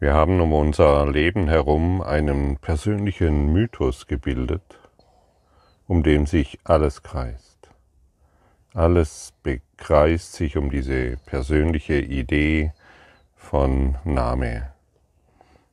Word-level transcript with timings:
Wir 0.00 0.14
haben 0.14 0.40
um 0.40 0.52
unser 0.52 1.10
Leben 1.10 1.48
herum 1.48 2.02
einen 2.02 2.58
persönlichen 2.58 3.52
Mythos 3.52 4.06
gebildet, 4.06 4.78
um 5.88 6.04
den 6.04 6.24
sich 6.24 6.60
alles 6.62 7.02
kreist. 7.02 7.68
Alles 8.74 9.32
bekreist 9.42 10.34
sich 10.34 10.56
um 10.56 10.70
diese 10.70 11.16
persönliche 11.26 11.98
Idee 11.98 12.72
von 13.34 13.96
Name. 14.04 14.72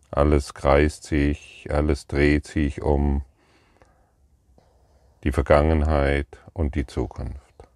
Alles 0.09 0.55
kreist 0.55 1.03
sich, 1.03 1.67
alles 1.69 2.07
dreht 2.07 2.47
sich 2.47 2.81
um 2.81 3.21
die 5.23 5.31
Vergangenheit 5.31 6.39
und 6.53 6.73
die 6.73 6.87
Zukunft. 6.87 7.69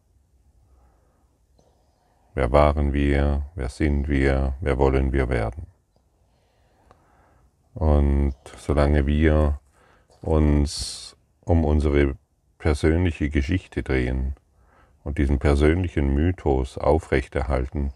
Wer 2.34 2.52
waren 2.52 2.92
wir? 2.92 3.44
Wer 3.54 3.70
sind 3.70 4.08
wir? 4.08 4.56
Wer 4.62 4.80
wollen 4.80 5.14
wir 5.14 5.30
werden? 5.30 5.79
Und 7.74 8.36
solange 8.58 9.06
wir 9.08 9.60
uns 10.22 11.16
um 11.46 11.66
unsere 11.66 12.16
persönliche 12.58 13.30
Geschichte 13.30 13.84
drehen 13.84 14.36
und 15.04 15.18
diesen 15.18 15.40
persönlichen 15.40 16.14
Mythos 16.14 16.78
aufrechterhalten, 16.78 17.94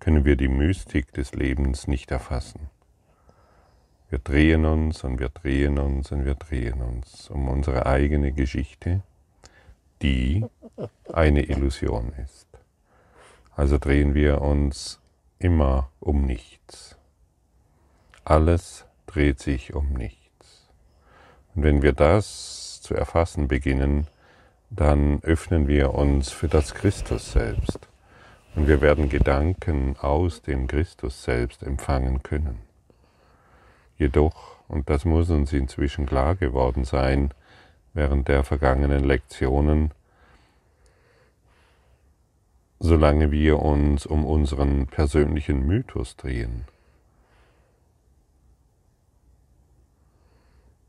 können 0.00 0.24
wir 0.24 0.36
die 0.36 0.48
Mystik 0.48 1.12
des 1.12 1.34
Lebens 1.34 1.86
nicht 1.86 2.10
erfassen. 2.10 2.70
Wir 4.10 4.18
drehen 4.18 4.64
uns 4.64 5.02
und 5.02 5.18
wir 5.18 5.28
drehen 5.28 5.78
uns 5.78 6.12
und 6.12 6.24
wir 6.24 6.34
drehen 6.34 6.82
uns 6.82 7.30
um 7.30 7.48
unsere 7.48 7.86
eigene 7.86 8.32
Geschichte, 8.32 9.02
die 10.02 10.44
eine 11.12 11.42
Illusion 11.44 12.12
ist. 12.22 12.46
Also 13.56 13.78
drehen 13.78 14.14
wir 14.14 14.40
uns 14.40 15.00
immer 15.38 15.90
um 16.00 16.26
nichts. 16.26 16.96
Alles 18.24 18.86
dreht 19.06 19.38
sich 19.40 19.74
um 19.74 19.92
nichts. 19.92 20.68
Und 21.54 21.62
wenn 21.62 21.82
wir 21.82 21.92
das 21.92 22.80
zu 22.80 22.94
erfassen 22.94 23.48
beginnen, 23.48 24.06
dann 24.70 25.22
öffnen 25.22 25.68
wir 25.68 25.94
uns 25.94 26.30
für 26.30 26.48
das 26.48 26.74
Christus 26.74 27.32
selbst 27.32 27.88
und 28.56 28.68
wir 28.68 28.80
werden 28.80 29.08
Gedanken 29.08 29.96
aus 29.98 30.42
dem 30.42 30.66
Christus 30.66 31.24
selbst 31.24 31.62
empfangen 31.62 32.22
können. 32.22 32.58
Jedoch, 33.98 34.56
und 34.68 34.88
das 34.90 35.04
muss 35.04 35.30
uns 35.30 35.52
inzwischen 35.52 36.06
klar 36.06 36.34
geworden 36.34 36.84
sein, 36.84 37.32
während 37.92 38.28
der 38.28 38.42
vergangenen 38.42 39.04
Lektionen, 39.04 39.92
solange 42.80 43.30
wir 43.30 43.60
uns 43.60 44.06
um 44.06 44.24
unseren 44.24 44.86
persönlichen 44.86 45.66
Mythos 45.66 46.16
drehen, 46.16 46.64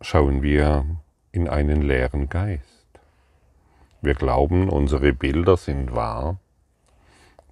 schauen 0.06 0.44
wir 0.44 0.86
in 1.31 1.50
einen 1.50 1.81
leeren 1.81 2.30
Geist. 2.30 2.61
Wir 4.03 4.14
glauben, 4.14 4.70
unsere 4.70 5.14
Bilder 5.14 5.58
sind 5.58 5.95
wahr. 5.95 6.38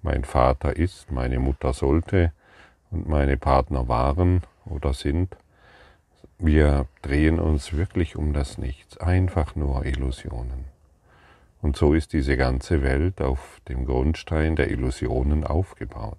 Mein 0.02 0.22
Vater 0.22 0.76
ist, 0.76 1.10
meine 1.10 1.40
Mutter 1.40 1.72
sollte 1.72 2.32
und 2.92 3.08
meine 3.08 3.36
Partner 3.36 3.88
waren 3.88 4.42
oder 4.66 4.94
sind. 4.94 5.36
Wir 6.38 6.86
drehen 7.02 7.40
uns 7.40 7.72
wirklich 7.72 8.14
um 8.14 8.32
das 8.32 8.56
Nichts, 8.56 8.98
einfach 8.98 9.56
nur 9.56 9.84
Illusionen. 9.84 10.66
Und 11.60 11.76
so 11.76 11.92
ist 11.92 12.12
diese 12.12 12.36
ganze 12.36 12.84
Welt 12.84 13.20
auf 13.20 13.60
dem 13.68 13.84
Grundstein 13.84 14.54
der 14.54 14.70
Illusionen 14.70 15.42
aufgebaut. 15.42 16.18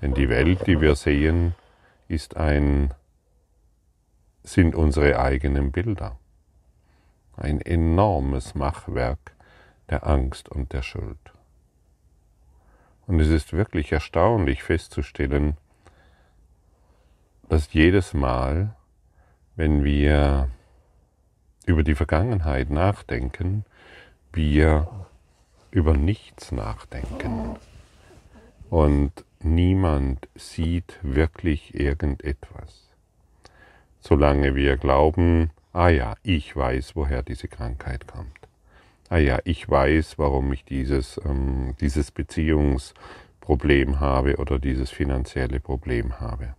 Denn 0.00 0.14
die 0.14 0.30
Welt, 0.30 0.66
die 0.66 0.80
wir 0.80 0.94
sehen, 0.94 1.54
ist 2.08 2.38
ein 2.38 2.94
sind 4.44 4.74
unsere 4.74 5.18
eigenen 5.18 5.72
Bilder. 5.72 6.18
Ein 7.36 7.60
enormes 7.60 8.54
Machwerk 8.54 9.32
der 9.88 10.06
Angst 10.06 10.48
und 10.48 10.72
der 10.72 10.82
Schuld. 10.82 11.18
Und 13.06 13.20
es 13.20 13.28
ist 13.28 13.52
wirklich 13.52 13.90
erstaunlich 13.90 14.62
festzustellen, 14.62 15.56
dass 17.48 17.72
jedes 17.72 18.14
Mal, 18.14 18.76
wenn 19.56 19.82
wir 19.82 20.48
über 21.66 21.82
die 21.82 21.94
Vergangenheit 21.94 22.70
nachdenken, 22.70 23.64
wir 24.32 25.06
über 25.70 25.96
nichts 25.96 26.52
nachdenken. 26.52 27.56
Und 28.70 29.12
niemand 29.40 30.28
sieht 30.34 30.98
wirklich 31.02 31.74
irgendetwas 31.74 32.83
solange 34.06 34.54
wir 34.54 34.76
glauben, 34.76 35.50
ah 35.72 35.88
ja, 35.88 36.14
ich 36.22 36.54
weiß, 36.54 36.94
woher 36.94 37.22
diese 37.22 37.48
Krankheit 37.48 38.06
kommt. 38.06 38.38
Ah 39.08 39.16
ja, 39.16 39.38
ich 39.44 39.68
weiß, 39.68 40.18
warum 40.18 40.52
ich 40.52 40.64
dieses, 40.64 41.18
ähm, 41.24 41.74
dieses 41.80 42.10
Beziehungsproblem 42.10 44.00
habe 44.00 44.36
oder 44.36 44.58
dieses 44.58 44.90
finanzielle 44.90 45.58
Problem 45.58 46.20
habe. 46.20 46.54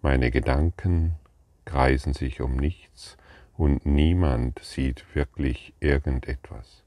Meine 0.00 0.30
Gedanken 0.30 1.16
kreisen 1.64 2.12
sich 2.12 2.40
um 2.40 2.54
nichts 2.56 3.16
und 3.56 3.84
niemand 3.84 4.60
sieht 4.60 5.04
wirklich 5.14 5.74
irgendetwas. 5.80 6.84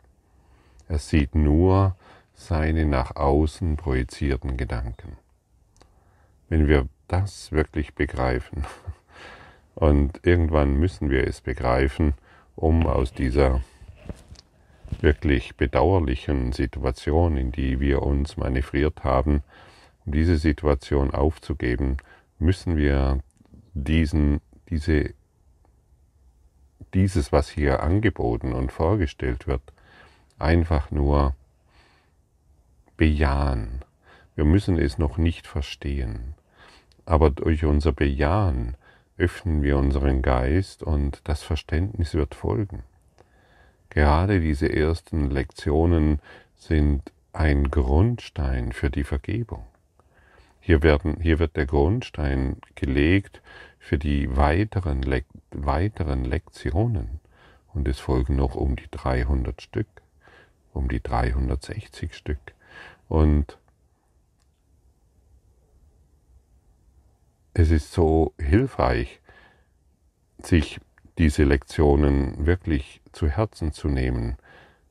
Er 0.88 1.00
sieht 1.00 1.36
nur 1.36 1.98
seine 2.34 2.86
nach 2.86 3.18
außen 3.18 3.76
projizierten 3.76 4.56
Gedanken. 4.56 5.18
Wenn 6.48 6.70
wir 6.70 6.88
das 7.10 7.52
wirklich 7.52 7.96
begreifen, 7.96 8.64
Und 9.78 10.22
irgendwann 10.26 10.80
müssen 10.80 11.12
wir 11.12 11.28
es 11.28 11.42
begreifen, 11.42 12.16
um 12.56 12.88
aus 12.88 13.14
dieser 13.14 13.62
wirklich 15.02 15.56
bedauerlichen 15.56 16.52
Situation, 16.52 17.38
in 17.38 17.52
die 17.52 17.80
wir 17.80 18.02
uns 18.02 18.38
manövriert 18.38 19.04
haben, 19.04 19.44
um 20.04 20.14
diese 20.14 20.38
Situation 20.38 21.14
aufzugeben, 21.14 21.98
müssen 22.40 22.76
wir 22.76 23.20
diesen, 23.76 24.42
diese, 24.70 25.14
dieses, 26.96 27.32
was 27.32 27.48
hier 27.48 27.84
angeboten 27.84 28.54
und 28.54 28.72
vorgestellt 28.72 29.46
wird, 29.46 29.62
einfach 30.40 30.90
nur 30.90 31.36
bejahen. 32.98 33.86
Wir 34.34 34.46
müssen 34.46 34.80
es 34.80 34.98
noch 34.98 35.20
nicht 35.20 35.46
verstehen, 35.46 36.34
aber 37.06 37.30
durch 37.30 37.64
unser 37.64 37.92
Bejahen 37.92 38.76
öffnen 39.18 39.64
wir 39.64 39.78
unseren 39.78 40.22
Geist 40.22 40.84
und 40.84 41.22
das 41.24 41.44
Verständnis 41.44 42.14
wird 42.14 42.36
folgen. 42.36 42.84
Gerade 43.90 44.40
diese 44.40 44.72
ersten 44.72 45.30
Lektionen 45.30 46.20
sind 46.56 47.12
ein 47.34 47.70
Grundstein 47.72 48.72
für 48.72 48.90
die 48.90 49.04
Vergebung. 49.04 49.66
Hier, 50.60 50.84
werden, 50.84 51.18
hier 51.22 51.40
wird 51.40 51.56
der 51.56 51.66
Grundstein 51.66 52.58
gelegt 52.76 53.42
für 53.80 53.98
die 53.98 54.36
weiteren, 54.36 55.02
Le 55.02 55.24
weiteren 55.52 56.26
Lektionen 56.26 57.20
und 57.74 57.88
es 57.88 58.00
folgen 58.00 58.36
noch 58.36 58.56
um 58.56 58.76
die 58.76 58.90
300 58.92 59.62
Stück, 59.62 59.88
um 60.74 60.90
die 60.90 61.02
360 61.02 62.14
Stück 62.14 62.54
und 63.08 63.58
es 67.58 67.72
ist 67.72 67.92
so 67.92 68.34
hilfreich, 68.40 69.20
sich 70.38 70.80
diese 71.18 71.44
Lektionen 71.44 72.46
wirklich 72.46 73.02
zu 73.12 73.28
Herzen 73.28 73.72
zu 73.72 73.88
nehmen. 73.88 74.38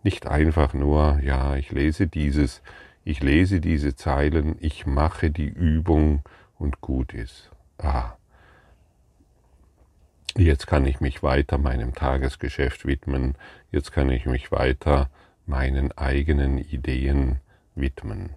Nicht 0.03 0.27
einfach 0.27 0.75
nur, 0.75 1.21
ja, 1.23 1.55
ich 1.55 1.71
lese 1.71 2.09
dieses, 2.09 2.63
ich 3.05 3.23
lese 3.23 3.61
diese 3.61 3.95
Zeilen, 3.95 4.57
ich 4.59 4.85
mache 4.85 5.31
die 5.31 5.47
Übung 5.47 6.23
und 6.59 6.81
gut 6.81 7.15
ist. 7.15 7.51
Ah, 7.79 8.17
jetzt 10.37 10.67
kann 10.67 10.87
ich 10.87 11.01
mich 11.01 11.23
weiter 11.23 11.59
meinem 11.59 11.95
Tagesgeschäft 11.95 12.85
widmen, 12.85 13.37
jetzt 13.71 13.93
kann 13.93 14.11
ich 14.11 14.27
mich 14.27 14.51
weiter 14.51 15.09
meinen 15.47 15.93
eigenen 15.93 16.59
Ideen 16.59 17.39
widmen. 17.77 18.31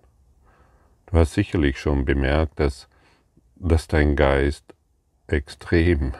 Du 1.07 1.17
hast 1.17 1.33
sicherlich 1.33 1.79
schon 1.79 2.05
bemerkt, 2.05 2.59
dass 2.59 2.88
dass 3.59 3.87
dein 3.87 4.15
Geist 4.15 4.73
extrem, 5.27 6.13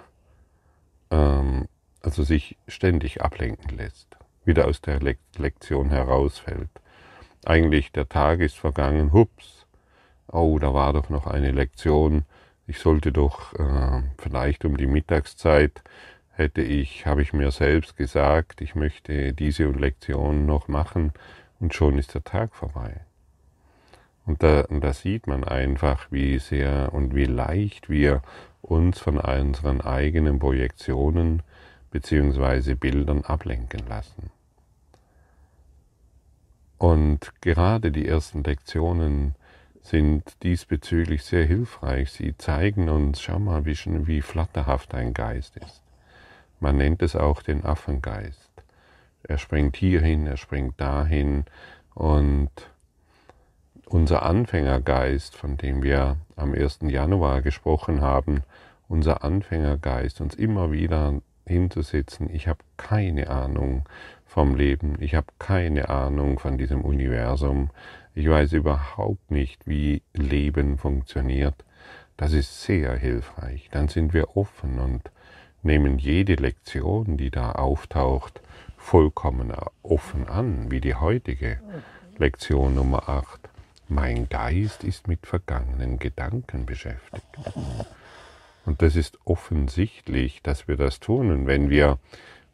ähm, 1.10 1.68
also 2.02 2.24
sich 2.24 2.58
ständig 2.68 3.22
ablenken 3.22 3.78
lässt, 3.78 4.18
wieder 4.46 4.68
aus 4.68 4.82
der 4.82 5.00
Le 5.00 5.16
Lektion 5.38 5.90
herausfällt. 5.90 6.70
Eigentlich 7.46 7.92
der 7.92 8.10
Tag 8.10 8.42
ist 8.42 8.58
vergangen, 8.58 9.14
hups, 9.14 9.66
oh, 10.28 10.60
da 10.60 10.74
war 10.74 10.94
doch 10.94 11.10
noch 11.10 11.26
eine 11.28 11.52
Lektion, 11.52 12.26
ich 12.68 12.80
sollte 12.80 13.12
doch 13.12 13.54
äh, 13.54 14.04
vielleicht 14.18 14.66
um 14.66 14.78
die 14.78 14.86
Mittagszeit 14.86 15.82
hätte 16.30 16.62
ich, 16.62 17.06
habe 17.06 17.22
ich 17.22 17.34
mir 17.34 17.52
selbst 17.52 17.98
gesagt, 17.98 18.62
ich 18.62 18.76
möchte 18.76 19.34
diese 19.34 19.66
Lektion 19.66 20.46
noch 20.46 20.68
machen 20.68 21.14
und 21.60 21.74
schon 21.74 21.98
ist 21.98 22.14
der 22.14 22.24
Tag 22.24 22.56
vorbei. 22.56 23.02
Und 24.30 24.44
da, 24.44 24.62
und 24.66 24.84
da 24.84 24.94
sieht 24.94 25.26
man 25.26 25.44
einfach, 25.44 26.06
wie 26.12 26.38
sehr 26.38 26.94
und 26.94 27.16
wie 27.16 27.26
leicht 27.26 27.90
wir 27.90 28.22
uns 28.62 29.00
von 29.00 29.18
unseren 29.18 29.82
eigenen 29.82 30.38
Projektionen 30.38 31.42
beziehungsweise 31.90 32.76
Bildern 32.76 33.24
ablenken 33.24 33.88
lassen. 33.88 34.30
Und 36.78 37.32
gerade 37.42 37.92
die 37.92 38.08
ersten 38.08 38.44
Lektionen 38.44 39.34
sind 39.82 40.44
diesbezüglich 40.44 41.24
sehr 41.24 41.46
hilfreich. 41.46 42.12
Sie 42.12 42.38
zeigen 42.38 42.88
uns, 42.88 43.24
schau 43.24 43.40
mal, 43.40 43.66
wie, 43.66 43.76
wie 44.06 44.22
flatterhaft 44.22 44.94
ein 44.94 45.16
Geist 45.16 45.58
ist. 45.58 45.82
Man 46.60 46.78
nennt 46.78 47.02
es 47.02 47.16
auch 47.16 47.42
den 47.42 47.66
Affengeist. 47.66 48.52
Er 49.24 49.40
springt 49.40 49.76
hierhin, 49.76 50.28
er 50.28 50.38
springt 50.38 50.80
dahin 50.80 51.46
und 51.96 52.52
unser 53.90 54.22
Anfängergeist, 54.24 55.36
von 55.36 55.58
dem 55.58 55.82
wir 55.82 56.18
am 56.36 56.54
1. 56.54 56.80
Januar 56.84 57.42
gesprochen 57.42 58.02
haben, 58.02 58.44
unser 58.88 59.24
Anfängergeist, 59.24 60.22
uns 60.22 60.36
immer 60.36 60.72
wieder 60.72 61.22
hinzusetzen, 61.46 62.30
ich 62.32 62.48
habe 62.48 62.60
keine 62.78 63.30
Ahnung 63.30 63.86
vom 64.26 64.56
Leben, 64.56 64.96
ich 65.00 65.16
habe 65.16 65.28
keine 65.40 65.90
Ahnung 65.90 66.38
von 66.38 66.60
diesem 66.60 66.82
Universum, 66.82 67.72
ich 68.14 68.30
weiß 68.30 68.54
überhaupt 68.54 69.32
nicht, 69.32 69.68
wie 69.68 70.04
Leben 70.14 70.78
funktioniert, 70.78 71.56
das 72.16 72.34
ist 72.34 72.62
sehr 72.62 72.96
hilfreich. 72.96 73.70
Dann 73.72 73.88
sind 73.88 74.14
wir 74.14 74.38
offen 74.38 74.78
und 74.78 75.10
nehmen 75.64 75.98
jede 75.98 76.36
Lektion, 76.36 77.18
die 77.18 77.32
da 77.32 77.54
auftaucht, 77.54 78.42
vollkommen 78.78 79.52
offen 79.82 80.28
an, 80.28 80.70
wie 80.70 80.82
die 80.82 80.96
heutige 80.96 81.60
Lektion 82.18 82.76
Nummer 82.76 83.10
8. 83.10 83.50
Mein 83.92 84.30
Geist 84.30 84.84
ist 84.84 85.08
mit 85.08 85.26
vergangenen 85.26 85.98
Gedanken 85.98 86.68
beschäftigt. 86.68 87.26
Und 88.64 88.84
das 88.84 88.96
ist 88.96 89.18
offensichtlich, 89.26 90.44
dass 90.44 90.68
wir 90.68 90.78
das 90.78 91.00
tun. 91.00 91.32
Und 91.32 91.48
wenn 91.48 91.72
wir, 91.72 91.98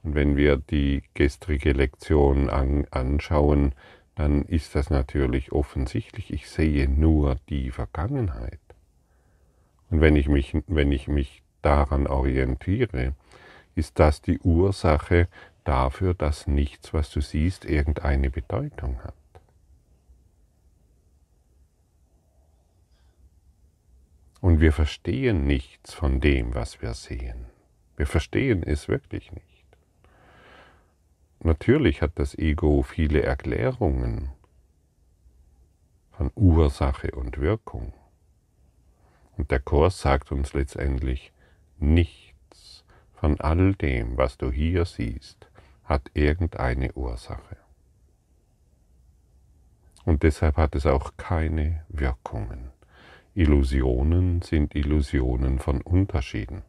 wenn 0.02 0.38
wir 0.38 0.56
die 0.56 1.04
gestrige 1.14 1.74
Lektion 1.74 2.50
an, 2.50 2.88
anschauen, 2.90 3.74
dann 4.16 4.44
ist 4.44 4.76
das 4.76 4.90
natürlich 4.90 5.52
offensichtlich. 5.52 6.32
Ich 6.32 6.50
sehe 6.50 6.88
nur 6.88 7.36
die 7.50 7.70
Vergangenheit. 7.70 8.62
Und 9.90 10.00
wenn 10.00 10.16
ich 10.16 10.30
mich, 10.30 10.56
wenn 10.68 10.94
ich 10.94 11.10
mich 11.10 11.44
daran 11.62 12.08
orientiere, 12.08 13.14
ist 13.76 14.00
das 14.00 14.22
die 14.22 14.40
Ursache 14.40 15.28
dafür, 15.66 16.14
dass 16.14 16.48
nichts, 16.48 16.94
was 16.94 17.10
du 17.10 17.20
siehst, 17.20 17.66
irgendeine 17.66 18.30
Bedeutung 18.30 19.04
hat. 19.04 19.16
Und 24.46 24.62
wir 24.62 24.74
verstehen 24.74 25.48
nichts 25.48 25.92
von 25.92 26.22
dem, 26.22 26.54
was 26.54 26.80
wir 26.80 26.94
sehen. 26.94 27.48
Wir 27.98 28.06
verstehen 28.06 28.62
es 28.62 28.88
wirklich 28.88 29.32
nicht. 29.32 29.66
Natürlich 31.40 32.04
hat 32.04 32.12
das 32.20 32.38
Ego 32.38 32.84
viele 32.84 33.24
Erklärungen 33.24 34.30
von 36.12 36.30
Ursache 36.36 37.10
und 37.10 37.40
Wirkung. 37.40 37.92
Und 39.36 39.50
der 39.50 39.62
Kurs 39.62 40.00
sagt 40.00 40.32
uns 40.32 40.54
letztendlich, 40.54 41.34
nichts 41.80 42.84
von 43.16 43.42
all 43.42 43.74
dem, 43.74 44.16
was 44.16 44.38
du 44.38 44.52
hier 44.52 44.86
siehst, 44.86 45.50
hat 45.86 46.12
irgendeine 46.14 46.94
Ursache. 46.94 47.58
Und 50.04 50.22
deshalb 50.22 50.58
hat 50.58 50.76
es 50.76 50.86
auch 50.86 51.14
keine 51.18 51.84
Wirkungen. 51.90 52.75
Illusionen 53.38 54.42
sind 54.44 54.76
Illusionen 54.76 55.60
von 55.60 55.82
Unterschieden. 55.82 56.64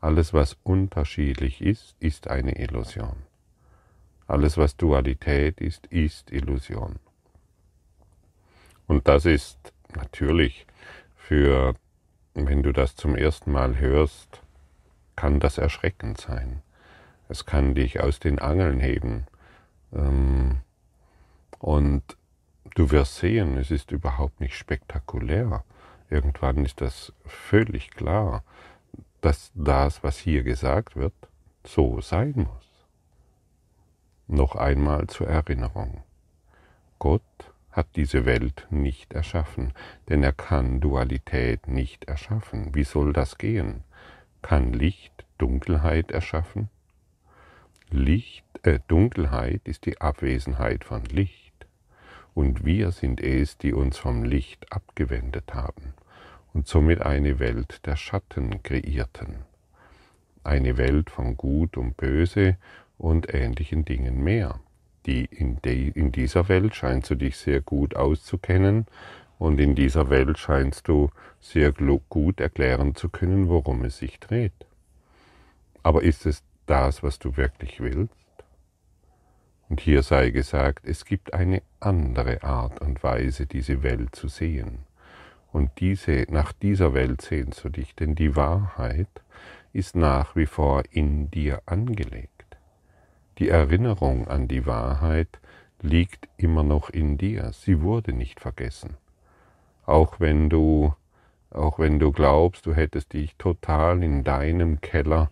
Alles, 0.00 0.32
was 0.32 0.56
unterschiedlich 0.62 1.60
ist, 1.60 1.96
ist 1.98 2.28
eine 2.28 2.56
Illusion. 2.56 3.16
Alles, 4.28 4.56
was 4.56 4.76
Dualität 4.76 5.60
ist, 5.60 5.86
ist 5.86 6.30
Illusion. 6.30 7.00
Und 8.86 9.08
das 9.08 9.26
ist 9.26 9.72
natürlich 9.96 10.66
für, 11.16 11.74
wenn 12.34 12.62
du 12.62 12.70
das 12.70 12.94
zum 12.94 13.16
ersten 13.16 13.50
Mal 13.50 13.80
hörst, 13.80 14.40
kann 15.16 15.40
das 15.40 15.58
erschreckend 15.58 16.20
sein. 16.20 16.62
Es 17.28 17.44
kann 17.44 17.74
dich 17.74 17.98
aus 17.98 18.20
den 18.20 18.38
Angeln 18.38 18.78
heben. 18.78 19.26
Ähm, 19.92 20.60
und 21.58 22.04
du 22.76 22.92
wirst 22.92 23.16
sehen, 23.16 23.56
es 23.56 23.72
ist 23.72 23.90
überhaupt 23.90 24.40
nicht 24.40 24.56
spektakulär. 24.56 25.64
Irgendwann 26.12 26.62
ist 26.66 26.82
das 26.82 27.10
völlig 27.24 27.90
klar, 27.90 28.44
dass 29.22 29.50
das, 29.54 30.04
was 30.04 30.18
hier 30.18 30.42
gesagt 30.42 30.94
wird, 30.94 31.14
so 31.64 32.02
sein 32.02 32.34
muss. 32.36 32.86
Noch 34.26 34.54
einmal 34.54 35.06
zur 35.06 35.28
Erinnerung. 35.28 36.02
Gott 36.98 37.22
hat 37.70 37.86
diese 37.96 38.26
Welt 38.26 38.66
nicht 38.68 39.14
erschaffen, 39.14 39.72
denn 40.10 40.22
er 40.22 40.34
kann 40.34 40.80
Dualität 40.80 41.66
nicht 41.66 42.04
erschaffen. 42.04 42.74
Wie 42.74 42.84
soll 42.84 43.14
das 43.14 43.38
gehen? 43.38 43.82
Kann 44.42 44.74
Licht 44.74 45.24
Dunkelheit 45.38 46.10
erschaffen? 46.10 46.68
Licht, 47.88 48.44
äh, 48.64 48.80
Dunkelheit 48.86 49.62
ist 49.64 49.86
die 49.86 49.98
Abwesenheit 49.98 50.84
von 50.84 51.06
Licht, 51.06 51.54
und 52.34 52.66
wir 52.66 52.90
sind 52.90 53.22
es, 53.22 53.56
die 53.56 53.72
uns 53.72 53.96
vom 53.96 54.24
Licht 54.24 54.70
abgewendet 54.72 55.54
haben 55.54 55.94
und 56.52 56.66
somit 56.66 57.02
eine 57.02 57.38
Welt 57.38 57.86
der 57.86 57.96
Schatten 57.96 58.62
kreierten. 58.62 59.44
Eine 60.44 60.76
Welt 60.76 61.10
von 61.10 61.36
Gut 61.36 61.76
und 61.76 61.96
Böse 61.96 62.56
und 62.98 63.32
ähnlichen 63.32 63.84
Dingen 63.84 64.22
mehr. 64.22 64.60
Die 65.06 65.24
in, 65.24 65.60
de, 65.62 65.88
in 65.88 66.12
dieser 66.12 66.48
Welt 66.48 66.74
scheinst 66.74 67.10
du 67.10 67.14
dich 67.14 67.36
sehr 67.36 67.60
gut 67.60 67.96
auszukennen 67.96 68.86
und 69.38 69.58
in 69.58 69.74
dieser 69.74 70.10
Welt 70.10 70.38
scheinst 70.38 70.86
du 70.86 71.10
sehr 71.40 71.72
gut 71.72 72.40
erklären 72.40 72.94
zu 72.94 73.08
können, 73.08 73.48
worum 73.48 73.84
es 73.84 73.98
sich 73.98 74.20
dreht. 74.20 74.52
Aber 75.82 76.02
ist 76.02 76.26
es 76.26 76.44
das, 76.66 77.02
was 77.02 77.18
du 77.18 77.36
wirklich 77.36 77.80
willst? 77.80 78.14
Und 79.68 79.80
hier 79.80 80.02
sei 80.02 80.30
gesagt, 80.30 80.86
es 80.86 81.04
gibt 81.04 81.34
eine 81.34 81.62
andere 81.80 82.42
Art 82.44 82.80
und 82.80 83.02
Weise, 83.02 83.46
diese 83.46 83.82
Welt 83.82 84.14
zu 84.14 84.28
sehen. 84.28 84.80
Und 85.52 85.70
diese, 85.80 86.26
nach 86.30 86.52
dieser 86.52 86.94
Welt 86.94 87.20
sehnst 87.20 87.62
du 87.62 87.68
dich, 87.68 87.94
denn 87.94 88.14
die 88.14 88.36
Wahrheit 88.36 89.08
ist 89.72 89.94
nach 89.94 90.34
wie 90.34 90.46
vor 90.46 90.82
in 90.90 91.30
dir 91.30 91.60
angelegt. 91.66 92.56
Die 93.38 93.48
Erinnerung 93.48 94.28
an 94.28 94.48
die 94.48 94.66
Wahrheit 94.66 95.40
liegt 95.80 96.28
immer 96.36 96.62
noch 96.62 96.90
in 96.90 97.18
dir. 97.18 97.52
Sie 97.52 97.82
wurde 97.82 98.12
nicht 98.12 98.40
vergessen. 98.40 98.96
Auch 99.84 100.20
wenn 100.20 100.48
du, 100.48 100.94
auch 101.50 101.78
wenn 101.78 101.98
du 101.98 102.12
glaubst, 102.12 102.66
du 102.66 102.74
hättest 102.74 103.12
dich 103.12 103.36
total 103.36 104.02
in 104.02 104.24
deinem 104.24 104.80
Keller 104.80 105.30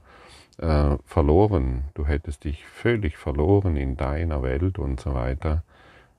äh, 0.59 0.97
verloren, 1.05 1.85
du 1.95 2.07
hättest 2.07 2.45
dich 2.45 2.67
völlig 2.67 3.17
verloren 3.17 3.77
in 3.77 3.97
deiner 3.97 4.43
Welt 4.43 4.79
und 4.79 5.01
so 5.01 5.15
weiter, 5.15 5.63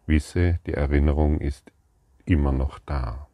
wisse, 0.07 0.59
die 0.65 0.73
Erinnerung 0.73 1.39
ist 1.39 1.71
immer 2.25 2.51
noch 2.51 2.79
da. 2.79 3.27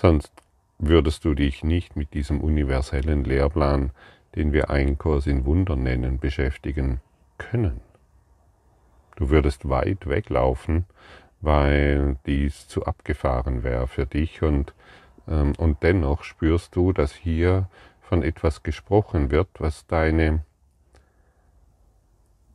Sonst 0.00 0.32
würdest 0.78 1.26
du 1.26 1.34
dich 1.34 1.62
nicht 1.62 1.94
mit 1.94 2.14
diesem 2.14 2.40
universellen 2.40 3.22
Lehrplan, 3.22 3.90
den 4.34 4.54
wir 4.54 4.70
Einkurs 4.70 5.26
in 5.26 5.44
Wunder 5.44 5.76
nennen, 5.76 6.18
beschäftigen 6.18 7.02
können. 7.36 7.82
Du 9.16 9.28
würdest 9.28 9.68
weit 9.68 10.08
weglaufen, 10.08 10.86
weil 11.42 12.16
dies 12.24 12.66
zu 12.66 12.86
abgefahren 12.86 13.62
wäre 13.62 13.88
für 13.88 14.06
dich 14.06 14.40
und, 14.40 14.72
ähm, 15.28 15.52
und 15.58 15.82
dennoch 15.82 16.24
spürst 16.24 16.74
du, 16.74 16.94
dass 16.94 17.12
hier 17.12 17.68
von 18.00 18.22
etwas 18.22 18.62
gesprochen 18.62 19.30
wird, 19.30 19.48
was 19.58 19.86
deine, 19.86 20.46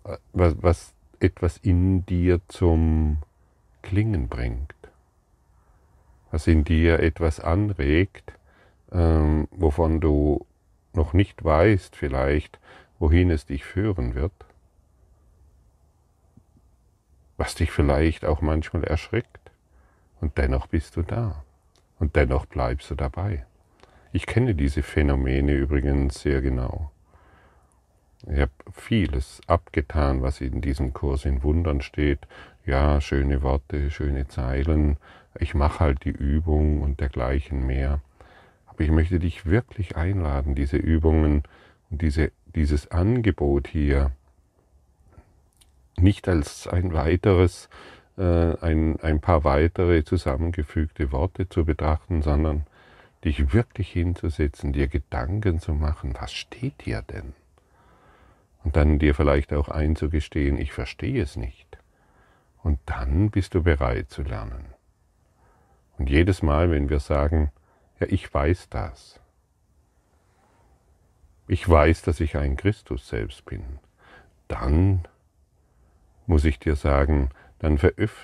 äh, 0.03 0.17
was, 0.33 0.55
was 0.63 0.93
etwas 1.19 1.57
in 1.57 2.07
dir 2.07 2.41
zum 2.47 3.19
Klingen 3.83 4.29
bringt 4.29 4.73
was 6.35 6.47
in 6.47 6.65
dir 6.65 6.99
etwas 6.99 7.39
anregt, 7.39 8.33
ähm, 8.91 9.47
wovon 9.51 10.01
du 10.01 10.45
noch 10.91 11.13
nicht 11.13 11.45
weißt 11.45 11.95
vielleicht, 11.95 12.59
wohin 12.99 13.31
es 13.31 13.45
dich 13.45 13.63
führen 13.63 14.15
wird, 14.15 14.33
was 17.37 17.55
dich 17.55 17.71
vielleicht 17.71 18.25
auch 18.25 18.41
manchmal 18.41 18.83
erschrickt, 18.83 19.49
und 20.19 20.37
dennoch 20.37 20.67
bist 20.67 20.97
du 20.97 21.03
da, 21.03 21.45
und 21.99 22.17
dennoch 22.17 22.45
bleibst 22.47 22.91
du 22.91 22.95
dabei. 22.95 23.45
Ich 24.11 24.25
kenne 24.25 24.55
diese 24.55 24.83
Phänomene 24.83 25.53
übrigens 25.53 26.19
sehr 26.19 26.41
genau. 26.41 26.91
Ich 28.27 28.41
habe 28.41 28.51
vieles 28.73 29.39
abgetan, 29.47 30.21
was 30.21 30.41
in 30.41 30.59
diesem 30.59 30.91
Kurs 30.91 31.23
in 31.23 31.43
Wundern 31.43 31.79
steht. 31.79 32.19
ja, 32.65 32.99
schöne 32.99 33.41
Worte, 33.41 33.89
schöne 33.89 34.27
Zeilen, 34.27 34.97
ich 35.39 35.53
mache 35.53 35.79
halt 35.79 36.05
die 36.05 36.11
Übung 36.11 36.81
und 36.81 36.99
dergleichen 36.99 37.65
mehr. 37.65 38.01
Aber 38.67 38.81
ich 38.81 38.91
möchte 38.91 39.19
dich 39.19 39.45
wirklich 39.45 39.95
einladen, 39.95 40.55
diese 40.55 40.77
Übungen 40.77 41.43
und 41.89 42.01
diese, 42.01 42.31
dieses 42.55 42.91
Angebot 42.91 43.67
hier 43.67 44.11
nicht 45.97 46.27
als 46.27 46.67
ein 46.67 46.93
weiteres, 46.93 47.69
äh, 48.17 48.57
ein, 48.59 48.99
ein 48.99 49.21
paar 49.21 49.43
weitere 49.43 50.03
zusammengefügte 50.03 51.11
Worte 51.11 51.47
zu 51.49 51.65
betrachten, 51.65 52.21
sondern 52.21 52.65
dich 53.23 53.53
wirklich 53.53 53.91
hinzusetzen, 53.91 54.73
dir 54.73 54.87
Gedanken 54.87 55.59
zu 55.59 55.73
machen, 55.73 56.13
was 56.19 56.31
steht 56.31 56.83
hier 56.83 57.01
denn? 57.01 57.33
Und 58.63 58.75
dann 58.75 58.99
dir 58.99 59.15
vielleicht 59.15 59.53
auch 59.53 59.69
einzugestehen, 59.69 60.57
ich 60.57 60.73
verstehe 60.73 61.21
es 61.21 61.35
nicht. 61.35 61.77
Und 62.63 62.79
dann 62.85 63.29
bist 63.29 63.53
du 63.53 63.63
bereit 63.63 64.09
zu 64.09 64.23
lernen. 64.23 64.74
Und 65.97 66.09
jedes 66.09 66.41
Mal, 66.41 66.71
wenn 66.71 66.89
wir 66.89 66.99
sagen, 66.99 67.51
ja, 67.99 68.07
ich 68.09 68.31
weiß 68.33 68.69
das, 68.69 69.19
ich 71.47 71.67
weiß, 71.67 72.01
dass 72.01 72.19
ich 72.19 72.37
ein 72.37 72.57
Christus 72.57 73.07
selbst 73.07 73.45
bin, 73.45 73.63
dann 74.47 75.07
muss 76.27 76.43
ich 76.43 76.59
dir 76.59 76.75
sagen, 76.75 77.29
dann, 77.59 77.79